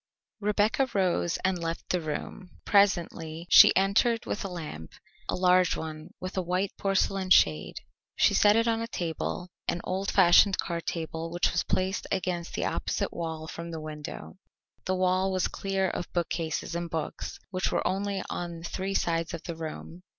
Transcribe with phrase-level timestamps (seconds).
[0.39, 2.49] Rebecca rose and left the room.
[2.65, 4.93] Presently she entered with a lamp
[5.29, 7.75] a large one with a white porcelain shade.
[8.15, 12.55] She set it on a table, an old fashioned card table which was placed against
[12.55, 14.39] the opposite wall from the window.
[14.85, 19.43] That wall was clear of bookcases and books, which were only on three sides of
[19.43, 20.01] the room.